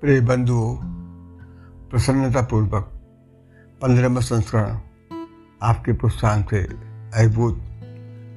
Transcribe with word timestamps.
प्रिय 0.00 0.20
बंधुओं 0.20 0.76
प्रसन्नतापूर्वक 1.90 2.82
पंद्रहवा 3.82 4.20
संस्करण 4.20 4.78
आपके 5.62 5.92
प्रोत्साहन 5.92 6.42
से 6.42 6.62
अभिभूत 7.14 7.60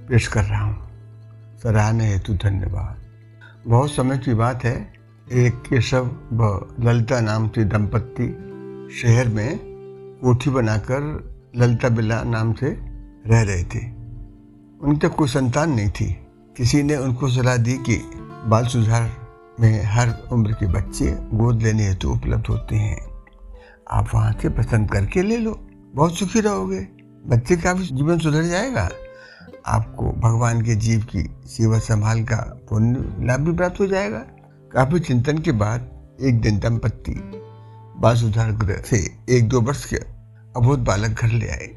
पेश 0.10 0.28
कर 0.28 0.44
रहा 0.44 0.64
हूँ। 0.64 0.88
सराहने 1.58 2.08
हेतु 2.08 2.34
धन्यवाद। 2.34 3.02
बहुत 3.68 3.92
समय 3.92 4.18
की 4.18 4.34
बात 4.34 4.64
है, 4.64 4.94
एक 5.32 5.54
केशव 5.54 6.06
व 6.34 6.68
ललिता 6.80 7.22
नाम 7.22 7.48
से 7.48 7.66
दंपत्ति 7.66 8.28
शहर 9.02 9.28
में 9.28 9.60
कोठी 10.22 10.50
बनाकर 10.50 11.02
ललिता 11.56 11.90
बिल्ला 11.90 12.24
नाम 12.24 12.54
से 12.54 12.68
रह 13.28 13.42
रहे 13.42 13.64
थे। 13.64 13.92
उनके 14.82 15.08
कोई 15.08 15.28
संतान 15.28 15.72
नहीं 15.72 15.90
थी। 15.90 16.28
किसी 16.58 16.84
ने 16.84 16.96
उनको 16.96 17.30
सलाह 17.30 17.58
दी 17.58 17.74
कि 17.74 18.12
बाल 18.46 18.66
सुधार 18.66 19.23
में 19.60 19.84
हर 19.84 20.14
उम्र 20.32 20.52
के 20.52 20.68
बच्चे 20.68 21.12
गोद 21.12 21.62
लेने 21.62 21.88
हेतु 21.88 22.10
उपलब्ध 22.10 22.48
होते 22.48 22.76
हैं। 22.76 23.24
आप 23.92 24.10
वहाँ 24.16 24.36
से 24.42 24.50
पसंद 24.50 24.92
करके 24.92 25.22
ले 25.22 25.38
लो। 25.38 25.68
बहुत 25.96 26.16
सुखी 26.16 26.40
रहोगे। 26.40 26.80
बच्चे 27.28 27.58
का 27.58 27.74
भी 27.74 27.86
जीवन 27.86 28.20
सुधर 28.20 28.44
जाएगा। 28.44 28.90
आपको 29.66 30.12
भगवान 30.12 30.62
के 30.62 30.76
जीव 30.76 31.00
की 31.04 31.36
सेवा 31.46 31.80
संभाल 31.80 32.24
का 32.24 32.60
पुण्य 32.70 33.18
लाभ 33.20 33.40
भी 33.40 33.54
प्राप्त 33.54 33.80
हो 33.80 33.88
जाएगा। 33.88 34.20
काफ़ी 34.74 35.00
चिंतन 35.00 35.38
के 35.38 35.52
बाद 35.52 35.90
एक 36.22 36.42
दिन 36.42 36.60
दंपत्ति 36.60 37.32
बाल 37.98 38.16
सुधार 38.16 38.52
गृह 38.52 38.76
से 38.76 39.18
एक 39.30 39.50
दो 39.50 39.62
वर्ष 39.62 39.86
के 39.86 39.96
अबोध 40.58 40.84
बालक 40.84 41.10
घर 41.10 41.28
ले 41.28 41.48
आए। 41.48 41.68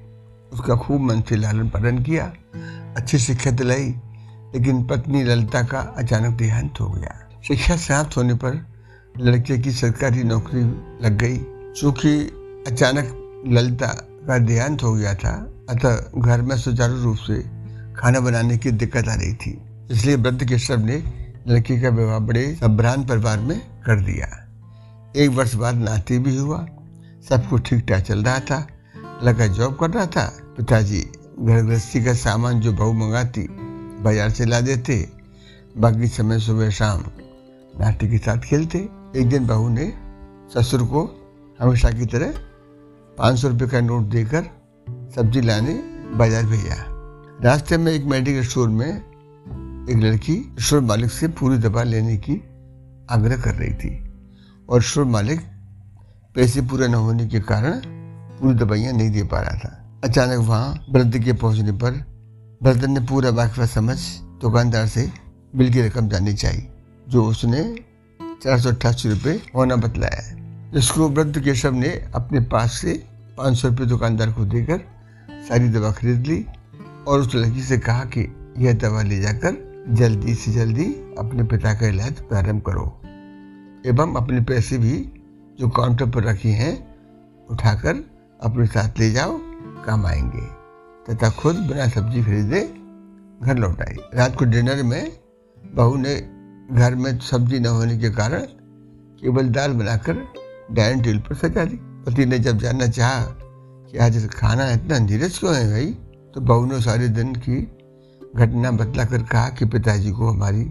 उसका 0.53 0.77
खूब 0.77 1.01
मन 1.01 1.21
से 1.21 1.37
लालन 1.37 1.69
पालन 1.69 2.03
किया। 2.03 2.33
अच्छी 2.97 3.19
शिक्षा 3.19 3.51
दिलाई। 3.51 3.95
लेकिन 4.47 4.85
पत्नी 4.85 5.23
ललिता 5.23 5.63
का 5.63 5.81
अचानक 5.81 6.37
देहांत 6.39 6.75
हो 6.81 6.91
गया। 6.91 7.26
शिक्षा 7.47 7.77
समाप्त 7.77 8.17
होने 8.17 8.35
पर 8.35 8.55
लड़के 9.19 9.59
की 9.59 9.73
सरकारी 9.73 10.23
नौकरी 10.25 10.61
लग 11.05 11.19
गई, 11.19 11.37
चूँकि 11.73 12.15
अचानक 12.67 13.43
ललिता 13.49 13.87
का 14.27 14.39
देहांत 14.39 14.83
हो 14.83 14.93
गया 14.93 15.15
था। 15.15 15.35
अतः 15.71 16.21
घर 16.21 16.43
में 16.43 16.57
सुचारू 16.57 17.03
रूप 17.03 17.17
से 17.19 17.39
खाना 17.97 18.21
बनाने 18.21 18.57
की 18.59 18.71
दिक्कत 18.73 19.09
आ 19.09 19.15
रही 19.15 19.35
थी, 19.35 19.59
इसलिए 19.91 20.17
वृद्ध 20.17 20.49
केशव 20.49 20.85
ने 20.85 20.97
लड़की 21.49 21.81
का 21.81 21.89
विवाह 21.91 22.19
बड़े 22.21 22.45
संभ्रांत 22.55 23.07
परिवार 23.09 23.39
में 23.41 23.59
कर 23.87 24.01
दिया। 24.01 24.27
एक 25.17 25.31
वर्ष 25.31 25.55
बाद 25.55 25.77
नाती 25.79 26.19
भी 26.19 26.37
हुआ 26.37 26.59
सब 27.29 27.49
कुछ 27.51 27.69
ठीक 27.69 27.85
ठाक 27.89 28.03
चल 28.03 28.25
रहा 28.25 28.39
था, 28.41 28.67
लड़का 29.25 29.47
जॉब 29.49 29.77
कर 29.81 29.91
रहा 29.91 30.07
था। 30.07 30.27
पिताजी 30.57 31.01
घर 31.39 31.63
गृहस्थी 31.63 32.05
का 32.05 32.15
सामान 32.17 32.61
जो 32.61 32.73
बहू 32.73 32.93
मंगाती 32.95 33.47
बाज़ार 34.03 34.31
से 34.31 34.45
ला 34.45 34.61
देते, 34.63 35.07
बाकी 35.77 36.09
समय 36.09 36.39
सुबह 36.41 36.71
शाम 36.71 37.05
नाटी 37.81 38.09
के 38.09 38.19
साथ 38.19 38.39
खेलते। 38.41 38.79
एक 39.17 39.29
दिन 39.29 39.47
बहू 39.47 39.69
ने 39.69 39.93
ससुर 40.55 40.83
को 40.83 41.03
हमेशा 41.61 41.91
की 41.91 42.07
तरह 42.07 42.35
पाँच 43.19 43.39
सौ 43.39 43.49
रुपये 43.49 43.69
का 43.69 43.81
नोट 43.81 44.05
देकर 44.11 44.45
सब्ज़ी 45.15 45.41
लाने 45.41 45.75
बाज़ार 46.17 46.45
भेजा। 46.47 46.77
रास्ते 47.45 47.77
में 47.77 47.93
एक 47.93 48.05
मेडिकल 48.05 48.45
स्टोर 48.45 48.69
में 48.69 48.89
एक 48.89 49.97
लड़की 49.97 50.37
स्टोर 50.59 50.81
मालिक 50.83 51.11
से 51.11 51.29
पूरी 51.31 51.59
दवा 51.59 51.83
लेने 51.83 52.17
की 52.19 52.35
आग्रह 53.11 53.41
कर 53.43 53.55
रही 53.55 53.75
थी 53.75 53.93
और 54.69 54.83
स्टोर 54.83 55.05
मालिक 55.07 55.41
पैसे 56.35 56.61
पूरे 56.63 56.89
न 56.89 56.95
होने 56.95 57.27
के 57.27 57.41
कारण 57.43 57.81
पूरी 58.39 58.55
दवाइयाँ 58.55 58.93
नहीं 58.93 59.11
दे 59.11 59.23
पा 59.25 59.41
रहा 59.41 59.59
था। 59.59 60.01
अचानक 60.05 60.47
वहाँ 60.47 60.87
वृद्ध 60.91 61.25
के 61.25 61.33
पहुँचने 61.35 61.73
पर 61.75 61.93
वृद्ध 62.61 62.85
ने 62.85 63.01
पूरा 63.07 63.31
वाकफा 63.33 63.67
समझ 63.67 63.99
दुकानदार 64.41 64.87
से 64.87 65.11
बिल 65.57 65.73
की 65.73 65.83
रकम 65.83 66.09
जाननी 66.09 66.35
चाहिए। 66.35 66.69
जो 67.09 67.25
उसने 67.25 67.79
चार 68.43 68.61
सौ 68.61 68.69
अट्ठासी 68.69 69.09
रुपये 69.09 69.43
होना 69.55 69.77
बतलाया 69.77 70.23
है। 70.23 70.37
जिसको 70.73 71.09
वृद्ध 71.09 71.45
केशव 71.45 71.73
ने 71.73 72.11
अपने 72.15 72.41
पास 72.41 72.73
से 72.73 73.05
पाँच 73.39 73.57
सौ 73.57 73.69
रुपये 73.69 73.87
दुकानदार 73.87 74.33
को 74.33 74.45
देकर 74.45 74.81
सारी 75.49 75.69
दवा 75.69 75.91
खरीद 75.91 76.27
ली 76.27 76.47
और 77.09 77.21
उस 77.21 77.35
लड़की 77.35 77.63
से 77.63 77.79
कहा 77.79 78.05
कि 78.05 78.37
यह 78.59 78.73
दवा 78.73 79.03
ले 79.03 79.21
जाकर 79.21 79.67
जल्दी 79.89 80.35
से 80.35 80.53
जल्दी 80.53 80.85
अपने 81.19 81.43
पिता 81.43 81.75
का 81.75 81.87
इलाज 81.87 82.13
प्रारंभ 82.13 82.63
करो। 82.63 83.01
एवं 83.87 84.15
अपने 84.15 84.41
पैसे 84.41 84.79
भी 84.79 85.13
जो 85.61 85.69
काउंटर 85.69 86.11
पर 86.11 86.23
रखे 86.25 86.49
हैं, 86.49 86.97
उठाकर 87.51 87.97
अपने 88.43 88.67
साथ 88.67 88.99
ले 88.99 89.11
जाओ, 89.11 89.39
काम 89.85 90.07
आएँगे। 90.07 90.67
तथा 91.09 91.31
खुद 91.31 91.57
बिना 91.57 91.89
सब्ज़ी 91.89 92.23
खरीदे 92.23 92.61
घर 93.43 93.57
लौट 93.57 93.83
आई 93.83 93.95
रात 94.15 94.37
को 94.37 94.45
डिनर 94.45 94.83
में 94.83 95.19
बहू 95.75 95.97
ने 95.97 96.36
घर 96.73 96.95
में 96.95 97.19
सब्ज़ी 97.19 97.59
न 97.61 97.67
होने 97.67 97.99
के 97.99 98.11
कारण 98.11 98.41
केवल 99.21 99.49
दाल 99.49 99.73
बनाकर 99.73 100.25
डाइनिंग 100.73 101.05
टेबल 101.05 101.19
पर 101.19 101.35
सजा 101.35 101.65
दी। 101.65 101.77
पति 101.77 102.27
ने 102.27 102.39
जब 102.39 102.59
जानना 102.59 102.87
चाहा 102.87 103.25
कि 103.91 103.99
आज 103.99 104.29
खाना 104.29 104.71
इतना 104.71 104.99
नीरज 104.99 105.39
क्यों 105.39 105.55
है 105.57 105.71
भाई 105.71 105.87
तो 106.35 106.41
बहू 106.41 106.67
ने 106.67 106.81
सारे 106.81 107.09
दिन 107.09 107.35
की 107.35 107.57
घटना 108.37 108.71
बतला 108.71 109.05
कर 109.05 109.23
कहा 109.23 109.49
कि 109.49 109.65
पिताजी 109.65 110.11
को 110.11 110.29
हमारी 110.29 110.65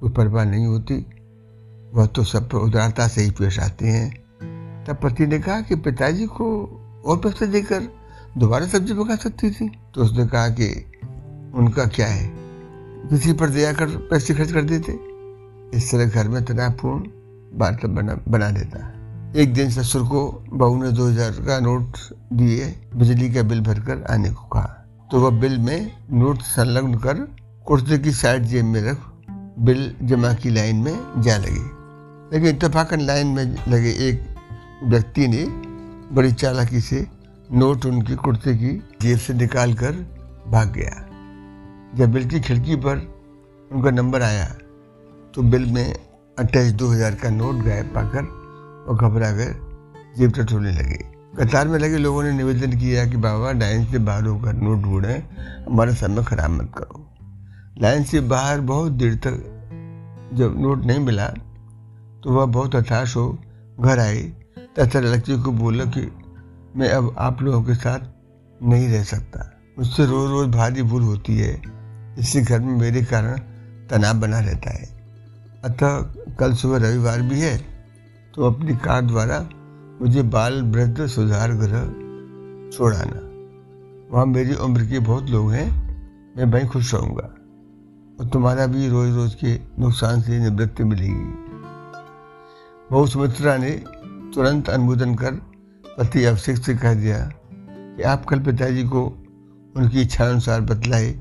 कोई 0.00 0.10
परवाह 0.10 0.44
नहीं 0.44 0.66
होती। 0.66 0.94
वह 1.94 2.06
तो 2.06 2.24
सब 2.24 2.48
पर 2.48 2.58
उदारता 2.58 3.08
से 3.08 3.22
ही 3.22 3.30
पेश 3.30 3.58
आते 3.58 3.86
हैं। 3.86 4.10
तब 4.84 4.98
पति 5.02 5.26
ने 5.26 5.38
कहा 5.38 5.60
कि 5.60 5.76
पिताजी 5.76 6.26
को 6.26 6.46
और 7.06 7.16
पैसे 7.16 7.46
देकर 7.46 7.88
दोबारा 8.38 8.66
सब्ज़ी 8.66 8.94
पका 8.94 9.16
सकती 9.16 9.50
थी। 9.50 9.68
तो 9.94 10.02
उसने 10.02 10.26
कहा 10.26 10.48
कि 10.48 10.68
उनका 11.54 11.84
क्या 11.84 12.06
है? 12.06 12.32
किसी 13.10 13.32
पर 13.32 13.48
दया 13.48 13.72
कर 13.72 13.86
पैसे 13.86 14.34
खर्च 14.34 14.52
कर 14.52 14.62
देते। 14.62 15.09
इस 15.74 15.90
तरह 15.90 16.06
घर 16.06 16.28
में 16.28 16.44
तनावपूर्ण 16.44 17.58
बात 17.58 17.84
बना 17.86 18.14
बना 18.28 18.50
देता 18.50 18.84
है। 18.84 18.98
एक 19.36 19.52
दिन 19.54 19.70
ससुर 19.70 20.02
को 20.02 20.20
बहू 20.52 20.82
ने 20.82 20.90
दो 20.92 21.06
हज़ार 21.06 21.30
का 21.46 21.58
नोट 21.60 21.98
दिए, 22.32 22.66
बिजली 22.96 23.30
का 23.32 23.42
बिल 23.42 23.60
भरकर 23.60 24.02
आने 24.10 24.30
को 24.30 24.46
कहा। 24.48 24.76
तो 25.10 25.20
वह 25.20 25.38
बिल 25.40 25.58
में 25.58 25.92
नोट 26.12 26.42
संलग्न 26.42 26.98
कर 26.98 27.14
कुर्ते 27.66 27.98
की 27.98 28.12
साइड 28.12 28.44
जेब 28.44 28.64
में 28.64 28.80
रख 28.82 28.98
बिल 29.58 29.94
जमा 30.02 30.32
की 30.34 30.50
लाइन 30.50 30.76
में 30.76 31.22
जा 31.22 31.36
लगी। 31.36 31.64
लेकिन 32.32 32.48
इतफाकन 32.48 33.00
लाइन 33.00 33.26
में 33.26 33.44
लगे 33.68 33.90
एक 34.08 34.22
व्यक्ति 34.84 35.28
ने 35.28 35.44
बड़ी 36.14 36.32
चालाकी 36.32 36.80
से 36.80 37.06
नोट 37.52 37.86
उनकी 37.86 38.14
कुर्ते 38.14 38.54
की 38.54 38.72
जेब 39.02 39.18
से 39.18 39.34
निकाल 39.34 39.74
कर 39.74 39.92
भाग 40.48 40.72
गया। 40.72 41.06
जब 41.96 42.12
बिल 42.12 42.28
की 42.28 42.40
खिड़की 42.40 42.76
पर 42.76 42.96
उनका 43.70 43.90
नंबर 43.90 44.22
आया 44.22 44.44
तो 45.34 45.42
बिल 45.42 45.66
में 45.72 45.94
अट्ठाईस 46.38 46.72
दो 46.72 46.88
हज़ार 46.88 47.14
का 47.14 47.30
नोट 47.30 47.64
गायब 47.64 47.92
पाकर 47.94 48.24
और 48.88 48.96
घबरा 48.98 49.30
कर 49.32 49.54
जेब 50.18 50.32
टटोलने 50.32 50.72
लगे। 50.72 50.98
कतार 51.36 51.68
में 51.68 51.78
लगे 51.78 51.98
लोगों 51.98 52.22
ने 52.22 52.32
निवेदन 52.32 52.78
किया 52.78 53.04
कि 53.06 53.16
बाबा, 53.16 53.52
लाइन 53.52 53.84
से 53.86 53.98
बाहर 54.00 54.24
होकर 54.24 54.52
नोट 54.54 54.82
ढूंढें, 54.82 55.22
हमारा 55.66 55.94
समय 55.94 56.24
खराब 56.24 56.50
मत 56.50 56.72
करो। 56.78 57.06
लाइन 57.82 58.04
से 58.04 58.20
बाहर 58.22 58.60
बहुत 58.62 58.92
देर 58.92 59.14
तक 59.26 59.38
जब 60.34 60.60
नोट 60.60 60.84
नहीं 60.84 60.98
मिला 61.00 61.28
तो 62.22 62.30
वह 62.30 62.44
बहुत 62.46 62.74
हताश 62.74 63.16
हो 63.16 63.28
घर 63.80 63.98
आई 63.98 64.22
तथा 64.78 65.00
लड़की 65.00 65.40
को 65.42 65.52
बोला 65.52 65.84
कि 65.86 66.10
मैं 66.76 66.88
अब 66.90 67.14
आप 67.18 67.42
लोगों 67.42 67.62
के 67.62 67.74
साथ 67.74 68.00
नहीं 68.60 68.88
रह 68.88 69.04
सकता। 69.04 69.50
मुझसे 69.78 70.06
रोज़ 70.06 70.30
रोज़ 70.30 70.48
भारी 70.48 70.82
भूल 70.82 71.02
होती 71.02 71.38
है 71.38 71.60
इसी 72.18 72.42
घर 72.42 72.60
में 72.60 72.74
मेरे 72.78 73.02
कारण 73.04 73.38
तनाव 73.90 74.20
बना 74.20 74.40
रहता 74.40 74.70
है। 74.70 74.99
अतः 75.64 76.00
कल 76.38 76.52
सुबह 76.54 76.78
रविवार 76.78 77.22
भी 77.22 77.40
है 77.40 77.56
तो 78.34 78.44
अपनी 78.44 78.76
कार 78.76 79.02
द्वारा 79.02 79.40
मुझे 80.00 80.22
बाल 80.34 80.62
वृद्ध 80.64 81.06
सुधार 81.06 81.52
गृह 81.54 81.82
छोड़ाना। 82.70 83.20
वहाँ 84.10 84.24
मेरी 84.26 84.54
उम्र 84.56 84.84
के 84.84 84.98
बहुत 84.98 85.30
लोग 85.30 85.52
हैं, 85.52 85.68
मैं 86.36 86.44
वहीं 86.44 86.68
खुश 86.68 86.94
रहूँगा। 86.94 87.28
और 88.18 88.28
तुम्हारा 88.32 88.66
भी 88.66 88.88
रोज 88.88 89.14
रोज 89.16 89.34
के 89.34 89.54
नुकसान 89.78 90.22
से 90.22 90.38
निवृत्ति 90.38 90.84
मिलेगी। 90.84 91.28
बहु 92.90 93.06
सुमित्रा 93.06 93.56
ने 93.56 93.70
तुरंत 94.34 94.68
अनुमोदन 94.68 95.14
कर 95.14 95.40
पति 95.98 96.24
अभिषेक 96.24 96.58
से 96.58 96.74
कह 96.74 96.94
दिया 96.94 97.18
कि 97.66 98.02
आप 98.02 98.24
कल 98.24 98.40
पिताजी 98.40 98.84
को 98.84 99.04
उनकी 99.74 100.00
इच्छानुसार 100.02 100.60
बतलाए 100.60 101.14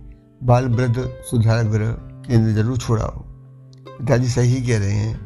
बाल 0.44 0.68
वृद्ध 0.69 1.09
सुधार 1.31 1.63
गृह 1.68 1.92
केंद्र 2.27 2.51
ज़रूर 2.53 2.77
छोड़ाओ। 2.77 3.28
पिताजी 3.97 4.27
सही 4.27 4.62
कह 4.62 4.80
रहे 4.80 4.91
हैं। 4.91 5.19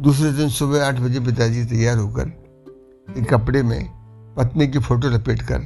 दूसरे 0.00 0.32
दिन 0.32 0.48
सुबह 0.48 0.86
आठ 0.86 1.00
बजे 1.00 1.20
पिताजी 1.20 1.64
तैयार 1.64 1.98
होकर 1.98 2.28
एक 3.18 3.28
कपड़े 3.30 3.62
में 3.62 3.84
पत्नी 4.36 4.68
की 4.68 4.78
फ़ोटो 4.78 5.08
लपेट 5.08 5.42
कर 5.42 5.60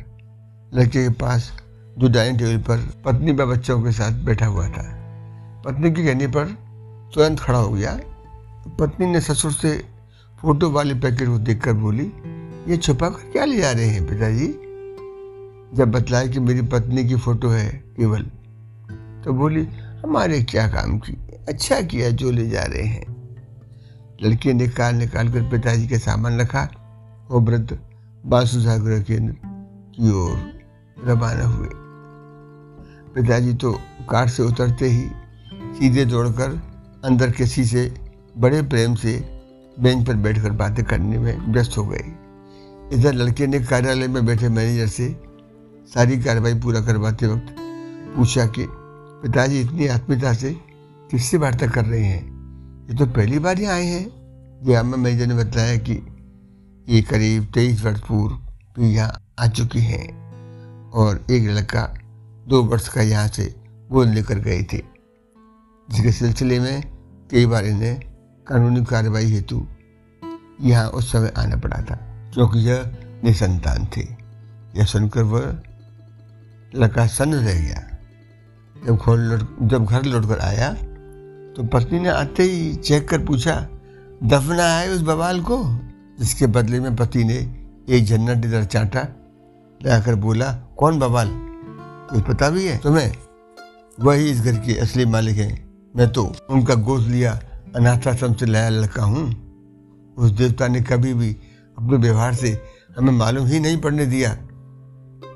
लड़के 0.74 1.02
के 1.02 1.08
पास 1.08 1.52
जो 1.98 2.08
डाइनिंग 2.08 2.38
टेबल 2.38 2.58
पर 2.58 2.78
पत्नी 3.04 3.32
व 3.32 3.46
बच्चों 3.46 3.82
के 3.82 3.92
साथ 3.92 4.12
बैठा 4.24 4.46
हुआ 4.46 4.68
था। 4.68 4.84
पत्नी 5.66 5.90
के 5.92 6.04
कहने 6.06 6.26
पर 6.26 6.46
तुरंत 7.14 7.40
खड़ा 7.40 7.58
हो 7.58 7.72
गया। 7.72 8.00
पत्नी 8.78 9.06
ने 9.06 9.20
ससुर 9.20 9.52
से 9.52 9.84
फ़ोटो 10.40 10.70
वाले 10.70 10.94
पैकेट 10.94 11.28
को 11.28 11.38
देखकर 11.38 11.72
बोली, 11.72 12.12
ये 12.68 12.76
छुपा 12.76 13.08
कर 13.08 13.30
क्या 13.32 13.44
ले 13.44 13.56
जा 13.56 13.70
रहे 13.70 13.86
हैं 13.86 14.06
पिताजी? 14.06 14.46
जब 15.74 15.90
बतलाया 15.90 16.26
कि 16.26 16.40
मेरी 16.40 16.62
पत्नी 16.62 17.04
की 17.04 17.16
फ़ोटो 17.16 17.48
है 17.48 17.68
केवल 17.96 18.22
तो 19.24 19.32
बोली 19.32 19.68
हमारे 20.02 20.42
क्या 20.42 20.68
काम 20.68 20.98
की? 20.98 21.12
अच्छा 21.48 21.80
किया 21.80 22.10
जो 22.10 22.30
ले 22.30 22.48
जा 22.50 22.62
रहे 22.62 22.82
हैं। 22.82 23.36
लड़के 24.22 24.52
ने 24.52 24.68
कार 24.68 24.92
निकाल 24.92 25.32
कर 25.32 25.42
पिताजी 25.42 25.88
के 25.88 25.98
सामान 25.98 26.40
रखा 26.40 26.60
और 27.30 27.40
वृद्ध 27.40 27.78
बांसु 28.26 28.60
सागर 28.60 29.02
केंद्र 29.02 29.36
की 29.94 30.12
ओर 30.12 30.60
रवाना 31.04 31.44
हुए। 31.44 31.68
पिताजी 33.14 33.54
तो 33.54 33.72
कार 34.10 34.28
से 34.28 34.42
उतरते 34.42 34.88
ही 34.88 35.10
सीधे 35.78 36.04
दौड़कर 36.04 36.62
अंदर 37.04 37.30
किसी 37.30 37.64
से 37.64 37.94
बड़े 38.38 38.62
प्रेम 38.62 38.94
से 38.94 39.40
बेंच 39.80 40.06
पर 40.06 40.14
बैठकर 40.14 40.50
बातें 40.50 40.84
करने 40.84 41.18
में 41.18 41.52
व्यस्त 41.52 41.78
हो 41.78 41.84
गए। 41.86 42.04
इधर 42.92 43.12
लड़के 43.12 43.46
ने 43.46 43.60
कार्यालय 43.60 44.08
में 44.08 44.26
बैठे 44.26 44.48
मैनेजर 44.48 44.86
से 44.86 45.22
सारी 45.94 46.22
कार्रवाई 46.22 46.54
पूरा 46.54 46.80
करवाते 46.80 47.26
वक्त 47.26 47.54
पूछा 48.16 48.46
कि 48.46 48.66
पिताजी, 49.22 49.60
इतनी 49.60 49.86
आत्मीयता 49.86 50.32
से 50.32 50.52
किससे 51.10 51.36
वार्ता 51.36 51.66
कर 51.66 51.84
रहे 51.84 52.04
हैं? 52.04 52.22
ये 52.90 52.96
तो 52.96 53.06
पहली 53.06 53.38
बार 53.38 53.58
ही 53.58 53.64
आए 53.64 53.84
हैं। 53.84 54.06
ग्रामा 54.64 54.96
मैनेजर 54.96 55.26
ने 55.26 55.34
बताया 55.34 55.76
कि 55.76 55.92
ये 56.88 57.02
करीब 57.02 57.44
तेईस 57.44 57.84
वर्ष 57.84 58.00
पूर्व 58.00 58.34
भी 58.78 58.94
यहाँ 58.94 59.20
आ 59.38 59.46
चुकी 59.46 59.80
हैं 59.80 60.22
और 60.90 61.26
एक 61.30 61.48
लड़का 61.48 61.94
दो 62.48 62.62
वर्ष 62.62 62.88
का 62.88 63.02
यहाँ 63.02 63.28
से 63.28 63.54
गोद 63.90 64.08
लेकर 64.08 64.38
गए 64.38 64.62
थे। 64.62 64.78
जिसके 65.90 66.12
सिलसिले 66.12 66.60
में 66.60 66.82
कई 67.30 67.46
बार 67.46 67.64
इन्हें 67.64 68.00
कानूनी 68.46 68.84
कार्रवाई 68.84 69.26
हेतु 69.26 69.66
यहाँ 70.60 70.88
उस 70.88 71.12
समय 71.12 71.32
आना 71.38 71.56
पड़ा 71.56 71.82
था 71.82 71.96
क्योंकि 72.34 72.58
यह 72.58 72.92
निसंतान 73.24 73.86
थे। 73.96 74.02
यह 74.78 74.84
सुनकर 74.84 75.22
वह 75.22 75.62
लड़का 76.74 77.06
सन्न 77.06 77.34
रह 77.34 77.60
गया। 77.60 77.91
जब 78.86 78.98
खोल 78.98 79.20
लौट 79.20 79.40
जब 79.62 79.84
घर 79.84 80.04
लौट 80.04 80.28
कर 80.28 80.38
आया 80.40 80.72
तो 81.54 81.64
पत्नी 81.64 81.98
ने 82.00 82.08
आते 82.08 82.42
ही 82.42 82.74
चेक 82.76 83.08
कर 83.08 83.24
पूछा, 83.24 83.54
दफना 84.24 84.66
है 84.68 84.90
उस 84.90 85.00
बवाल 85.02 85.40
को? 85.40 85.58
जिसके 86.20 86.46
बदले 86.46 86.80
में 86.80 86.94
पति 86.96 87.24
ने 87.24 87.36
एक 87.88 88.04
झन्ना 88.04 88.34
डिदर 88.34 88.64
चाटा, 88.64 89.06
लाकर 89.80 90.14
बोला, 90.14 90.52
कौन 90.78 90.98
बवाल? 90.98 91.30
कुछ 92.10 92.22
पता 92.22 92.48
भी 92.50 92.64
है 92.66 92.78
तुम्हें? 92.78 93.12
वही 93.98 94.30
इस 94.30 94.40
घर 94.40 94.56
के 94.56 94.78
असली 94.78 95.06
मालिक 95.06 95.36
हैं। 95.36 95.54
मैं 95.96 96.12
तो 96.12 96.24
उनका 96.50 96.74
गोद 96.74 97.06
लिया 97.06 97.32
अनाथाश्रम 97.76 98.34
से 98.34 98.46
लाया 98.46 98.68
लड़का 98.68 99.04
हूँ। 99.04 99.24
उस 100.18 100.30
देवता 100.30 100.68
ने 100.68 100.80
कभी 100.82 101.14
भी 101.14 101.30
अपने 101.78 101.96
व्यवहार 101.96 102.34
से 102.34 102.58
हमें 102.98 103.12
मालूम 103.12 103.46
ही 103.46 103.60
नहीं 103.60 103.80
पड़ने 103.80 104.06
दिया। 104.06 104.36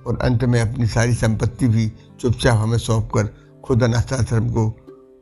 और 0.06 0.19
अंत 0.19 0.44
में 0.44 0.61
अपनी 0.61 0.87
सारी 0.87 1.14
संपत्ति 1.14 1.69
भी 1.69 1.93
चुपचाप 2.20 2.56
हमें 2.56 2.79
सौंप 2.79 3.11
कर 3.14 3.35
खुद 3.64 3.82
अनाथाश्रम 3.82 4.50
को 4.50 4.76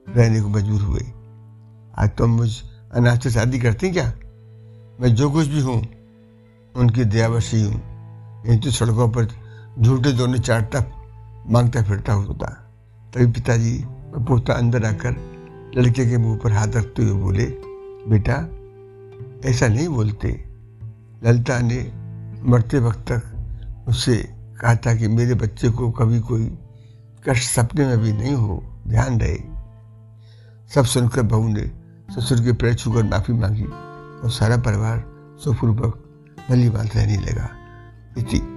रहने 0.08 0.40
को 0.40 0.48
मजबूर 0.48 0.80
हुए। 0.80 1.00
आज 1.98 2.08
तुम 2.08 2.16
तो 2.16 2.26
मुझ 2.26 2.50
अनाथ 2.94 3.18
से 3.18 3.30
शादी 3.30 3.58
करती 3.58 3.90
क्या? 3.90 4.12
मैं 5.00 5.14
जो 5.14 5.30
कुछ 5.30 5.46
भी 5.46 5.60
हूँ, 5.60 5.82
उनकी 6.76 7.04
दयावशी 7.04 7.62
हूँ 7.62 7.80
नहीं 8.46 8.60
तो 8.60 8.70
सड़कों 8.70 9.08
पर 9.08 9.28
झूठे 9.78 10.12
दोनों 10.12 10.38
चाटता 10.38 10.80
माँगता 11.48 11.82
फिरता 11.82 12.12
होता। 12.12 12.46
तभी 13.14 13.26
पिताजी 13.26 13.78
और 13.82 14.24
पोता 14.24 14.54
अंदर 14.54 14.84
आकर 14.84 15.16
लड़के 15.76 16.06
के 16.06 16.16
मुँह 16.16 16.38
पर 16.38 16.52
हाथ 16.52 16.68
रखते 16.68 17.02
हुए 17.02 17.20
बोले, 17.22 17.44
बेटा, 18.08 18.36
ऐसा 19.50 19.68
नहीं 19.68 19.88
बोलते। 19.88 20.28
ललिता 21.24 21.58
ने 21.60 21.80
मरते 22.50 22.78
वक्त 22.78 23.12
तक 23.12 23.22
मुझसे 23.88 24.43
कहा 24.60 24.74
था 24.74 24.94
कि 24.94 25.08
मेरे 25.08 25.34
बच्चे 25.34 25.70
को 25.70 25.90
कभी 25.90 26.20
कोई 26.20 26.58
कष्ट 27.28 27.50
सपने 27.50 27.86
में 27.86 27.98
भी 27.98 28.12
नहीं 28.12 28.34
हो, 28.34 28.82
ध्यान 28.88 29.20
रहे। 29.20 29.36
सब 30.74 30.84
सुनकर 30.84 31.22
बहू 31.22 31.48
ने 31.48 31.70
ससुर 32.10 32.40
के 32.40 32.52
पैर 32.52 32.74
छूकर 32.74 33.02
माफ़ी 33.02 33.34
मांगी 33.34 33.64
और 33.64 34.30
सारा 34.30 34.56
परिवार 34.56 35.04
सुखपूर्वक 35.44 36.04
भली 36.50 36.70
बात 36.70 36.96
रहने 36.96 37.16
लगा। 37.16 37.48
इति 38.18 38.53